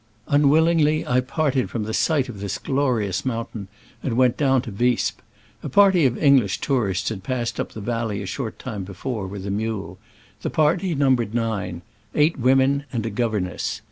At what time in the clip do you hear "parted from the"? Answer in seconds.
1.19-1.93